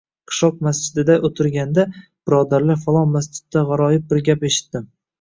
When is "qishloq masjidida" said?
0.29-1.17